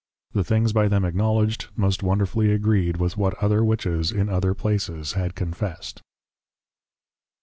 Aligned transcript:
The 0.33 0.43
things 0.43 0.73
by 0.73 0.87
them 0.87 1.05
\Acknowledged\, 1.05 1.67
most 1.75 2.01
wonderfully 2.01 2.51
\Agreed\ 2.51 2.97
with 2.97 3.17
what 3.17 3.35
other 3.35 3.63
Witches, 3.63 4.11
in 4.11 4.29
other 4.29 4.55
places 4.55 5.13
had 5.13 5.35
confessed. 5.35 6.01